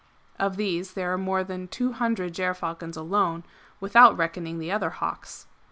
[0.39, 3.43] Of these there are more than 200 gerfalcons alone,
[3.79, 5.45] without reckoning the o:her hawks.